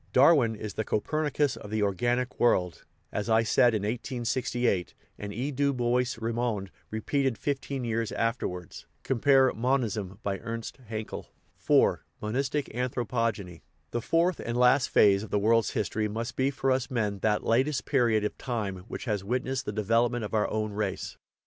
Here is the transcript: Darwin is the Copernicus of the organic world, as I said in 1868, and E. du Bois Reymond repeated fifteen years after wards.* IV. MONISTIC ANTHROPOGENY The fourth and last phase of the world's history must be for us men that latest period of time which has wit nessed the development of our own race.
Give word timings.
Darwin 0.13 0.55
is 0.55 0.73
the 0.73 0.83
Copernicus 0.83 1.55
of 1.55 1.69
the 1.69 1.83
organic 1.83 2.39
world, 2.39 2.85
as 3.11 3.29
I 3.29 3.43
said 3.43 3.75
in 3.75 3.83
1868, 3.83 4.95
and 5.19 5.31
E. 5.31 5.51
du 5.51 5.73
Bois 5.73 6.15
Reymond 6.17 6.69
repeated 6.89 7.37
fifteen 7.37 7.83
years 7.83 8.11
after 8.11 8.47
wards.* 8.47 8.87
IV. 9.07 9.21
MONISTIC 9.55 10.85
ANTHROPOGENY 12.73 13.61
The 13.91 14.01
fourth 14.01 14.39
and 14.39 14.57
last 14.57 14.89
phase 14.89 15.21
of 15.21 15.29
the 15.29 15.37
world's 15.37 15.69
history 15.73 16.07
must 16.07 16.35
be 16.35 16.49
for 16.49 16.71
us 16.71 16.89
men 16.89 17.19
that 17.19 17.43
latest 17.43 17.85
period 17.85 18.23
of 18.23 18.35
time 18.39 18.77
which 18.87 19.05
has 19.05 19.23
wit 19.23 19.43
nessed 19.43 19.65
the 19.65 19.71
development 19.71 20.23
of 20.25 20.33
our 20.33 20.49
own 20.49 20.73
race. 20.73 21.15